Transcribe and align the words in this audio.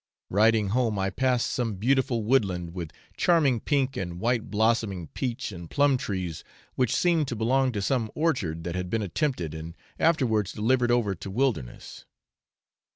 Riding 0.31 0.69
home 0.69 0.97
I 0.97 1.11
passed 1.11 1.51
some 1.51 1.75
beautiful 1.75 2.23
woodland 2.23 2.73
with 2.73 2.91
charming 3.17 3.59
pink 3.59 3.95
and 3.95 4.19
white 4.19 4.49
blossoming 4.49 5.05
peach 5.09 5.51
and 5.51 5.69
plum 5.69 5.95
trees, 5.95 6.43
which 6.73 6.95
seemed 6.95 7.27
to 7.27 7.35
belong 7.35 7.71
to 7.73 7.83
some 7.83 8.09
orchard 8.15 8.63
that 8.63 8.73
had 8.73 8.89
been 8.89 9.03
attempted, 9.03 9.53
and 9.53 9.77
afterwards 9.99 10.53
delivered 10.53 10.89
over 10.89 11.13
to 11.13 11.29
wildness. 11.29 12.05